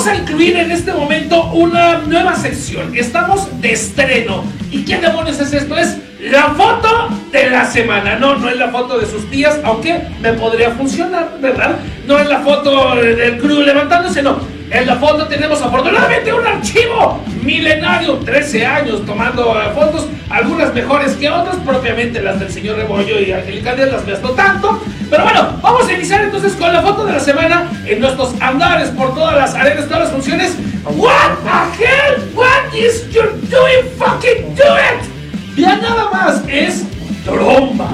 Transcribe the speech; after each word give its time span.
vamos 0.00 0.18
a 0.18 0.22
incluir 0.22 0.56
en 0.56 0.70
este 0.70 0.94
momento 0.94 1.50
una 1.52 1.98
nueva 1.98 2.34
sección. 2.34 2.96
Estamos 2.96 3.60
de 3.60 3.72
estreno. 3.72 4.44
¿Y 4.70 4.82
qué 4.82 4.96
demonios 4.96 5.38
es 5.38 5.52
esto? 5.52 5.76
Es 5.76 5.98
la 6.22 6.54
foto 6.54 7.10
de 7.30 7.50
la 7.50 7.66
semana. 7.66 8.16
No, 8.16 8.36
no 8.36 8.48
es 8.48 8.56
la 8.56 8.68
foto 8.68 8.98
de 8.98 9.04
sus 9.04 9.28
tías, 9.28 9.60
aunque 9.62 10.00
me 10.22 10.32
podría 10.32 10.70
funcionar, 10.70 11.32
¿verdad? 11.42 11.76
No 12.06 12.18
es 12.18 12.26
la 12.30 12.40
foto 12.40 12.94
del 12.94 13.36
crew 13.36 13.60
levantándose, 13.60 14.22
no. 14.22 14.38
En 14.70 14.86
la 14.86 14.96
foto 14.96 15.26
tenemos 15.26 15.60
afortunadamente 15.60 16.32
un 16.32 16.46
archivo 16.46 17.22
milenario, 17.42 18.14
13 18.18 18.64
años 18.64 19.04
tomando 19.04 19.60
eh, 19.60 19.70
fotos, 19.74 20.06
algunas 20.30 20.72
mejores 20.72 21.12
que 21.16 21.28
otras, 21.28 21.56
propiamente 21.56 22.22
las 22.22 22.38
del 22.38 22.50
señor 22.50 22.76
Rebollo 22.76 23.20
y 23.20 23.32
Angélica 23.32 23.74
Díaz 23.74 23.90
las 23.90 24.06
ves 24.06 24.22
no 24.22 24.30
tanto. 24.30 24.80
Pero 25.10 25.24
bueno, 25.24 25.58
vamos 25.60 25.88
a 25.88 25.92
iniciar 25.92 26.19
entonces 26.40 26.58
con 26.58 26.72
la 26.72 26.80
foto 26.80 27.04
de 27.04 27.12
la 27.12 27.20
semana 27.20 27.70
en 27.84 28.00
nuestros 28.00 28.32
andares 28.40 28.88
por 28.90 29.14
todas 29.14 29.36
las 29.36 29.54
arenas, 29.54 29.84
todas 29.84 30.04
las 30.04 30.10
funciones. 30.10 30.56
What 30.86 31.36
the 31.44 31.84
hell? 31.84 32.30
What 32.34 32.74
is 32.74 33.06
you 33.10 33.20
doing? 33.50 33.84
Fucking 33.98 34.54
do 34.54 34.64
it! 34.78 35.58
Ya 35.58 35.76
nada 35.76 36.08
más 36.10 36.42
es 36.48 36.84
tromba. 37.26 37.90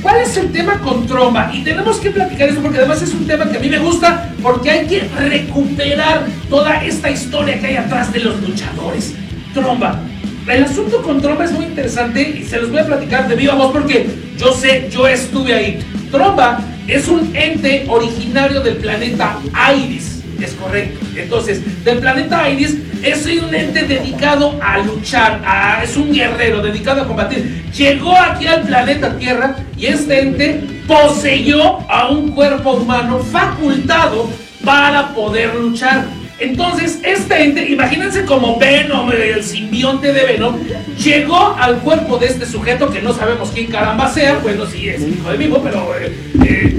¿Cuál 0.00 0.22
es 0.22 0.34
el 0.38 0.50
tema 0.50 0.78
con 0.78 1.06
tromba? 1.06 1.50
Y 1.52 1.62
tenemos 1.62 1.98
que 1.98 2.10
platicar 2.10 2.48
eso 2.48 2.62
porque 2.62 2.78
además 2.78 3.02
es 3.02 3.12
un 3.12 3.26
tema 3.26 3.50
que 3.50 3.58
a 3.58 3.60
mí 3.60 3.68
me 3.68 3.78
gusta 3.78 4.30
porque 4.42 4.70
hay 4.70 4.86
que 4.86 5.06
recuperar 5.18 6.24
toda 6.48 6.82
esta 6.82 7.10
historia 7.10 7.60
que 7.60 7.66
hay 7.66 7.76
atrás 7.76 8.10
de 8.14 8.20
los 8.20 8.40
luchadores. 8.40 9.14
Tromba. 9.52 10.00
El 10.48 10.64
asunto 10.64 11.02
con 11.02 11.20
Tromba 11.20 11.44
es 11.44 11.52
muy 11.52 11.66
interesante 11.66 12.22
y 12.22 12.44
se 12.44 12.62
los 12.62 12.70
voy 12.70 12.80
a 12.80 12.86
platicar 12.86 13.28
de 13.28 13.34
viva 13.34 13.56
voz 13.56 13.72
porque 13.72 14.08
yo 14.38 14.54
sé, 14.54 14.88
yo 14.90 15.06
estuve 15.06 15.52
ahí. 15.52 15.80
Tromba 16.10 16.60
es 16.86 17.08
un 17.08 17.34
ente 17.34 17.84
originario 17.88 18.60
del 18.60 18.76
planeta 18.76 19.38
Iris 19.76 20.20
es 20.44 20.52
correcto. 20.54 21.04
Entonces, 21.16 21.84
del 21.84 21.98
planeta 21.98 22.48
Iris 22.48 22.76
es 23.02 23.26
un 23.26 23.54
ente 23.54 23.82
dedicado 23.82 24.58
a 24.62 24.78
luchar, 24.78 25.40
es 25.82 25.96
un 25.96 26.12
guerrero 26.12 26.62
dedicado 26.62 27.02
a 27.02 27.06
combatir. 27.06 27.64
Llegó 27.76 28.16
aquí 28.16 28.46
al 28.46 28.62
planeta 28.62 29.16
Tierra 29.16 29.56
y 29.76 29.86
este 29.86 30.20
ente 30.20 30.60
poseyó 30.86 31.78
a 31.90 32.08
un 32.08 32.32
cuerpo 32.32 32.72
humano 32.72 33.18
facultado 33.18 34.28
para 34.64 35.14
poder 35.14 35.54
luchar. 35.54 36.04
Entonces, 36.38 37.00
este 37.02 37.42
ente, 37.42 37.68
imagínense 37.68 38.24
como 38.24 38.58
Venom, 38.58 39.12
el 39.12 39.44
simbionte 39.44 40.10
de 40.10 40.24
Venom, 40.24 40.56
llegó 40.96 41.54
al 41.58 41.76
cuerpo 41.80 42.16
de 42.16 42.28
este 42.28 42.46
sujeto 42.46 42.90
que 42.90 43.02
no 43.02 43.12
sabemos 43.12 43.50
quién 43.50 43.70
caramba 43.70 44.10
sea, 44.10 44.38
bueno, 44.38 44.64
sí 44.64 44.88
es 44.88 45.02
hijo 45.02 45.30
de 45.30 45.36
vivo, 45.36 45.60
pero 45.62 45.94
eh, 46.00 46.10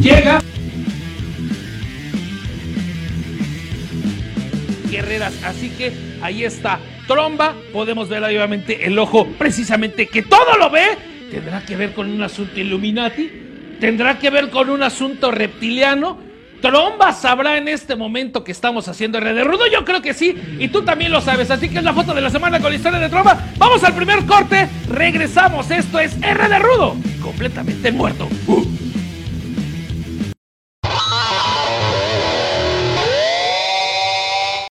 llega. 0.01 0.41
guerreras. 4.91 5.33
Así 5.43 5.69
que 5.69 5.91
ahí 6.21 6.43
está. 6.43 6.79
Tromba, 7.07 7.55
podemos 7.73 8.07
ver 8.09 8.23
obviamente 8.23 8.85
el 8.85 8.99
ojo 8.99 9.25
precisamente 9.37 10.07
que 10.07 10.21
todo 10.21 10.57
lo 10.59 10.69
ve. 10.69 10.85
¿Tendrá 11.31 11.65
que 11.65 11.75
ver 11.75 11.93
con 11.93 12.09
un 12.09 12.21
asunto 12.21 12.59
Illuminati? 12.59 13.31
¿Tendrá 13.79 14.19
que 14.19 14.29
ver 14.29 14.49
con 14.49 14.69
un 14.69 14.83
asunto 14.83 15.31
reptiliano? 15.31 16.19
Tromba 16.61 17.11
sabrá 17.13 17.57
en 17.57 17.67
este 17.67 17.95
momento 17.95 18.43
que 18.43 18.51
estamos 18.51 18.87
haciendo 18.87 19.17
R 19.17 19.33
de 19.33 19.43
Rudo. 19.43 19.65
Yo 19.71 19.83
creo 19.83 20.01
que 20.01 20.13
sí. 20.13 20.35
Y 20.59 20.67
tú 20.67 20.83
también 20.83 21.11
lo 21.11 21.19
sabes. 21.21 21.49
Así 21.49 21.69
que 21.69 21.79
es 21.79 21.83
la 21.83 21.93
foto 21.93 22.13
de 22.13 22.21
la 22.21 22.29
semana 22.29 22.59
con 22.59 22.69
la 22.69 22.75
historia 22.75 22.99
de 22.99 23.09
Tromba. 23.09 23.37
Vamos 23.57 23.83
al 23.83 23.95
primer 23.95 24.25
corte. 24.25 24.69
Regresamos. 24.87 25.71
Esto 25.71 25.99
es 25.99 26.15
R 26.21 26.47
de 26.47 26.59
Rudo. 26.59 26.95
Completamente 27.21 27.91
muerto. 27.91 28.29
Uh. 28.45 28.80